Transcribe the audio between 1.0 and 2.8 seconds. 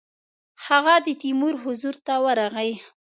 د تیمور حضور ته ورغی.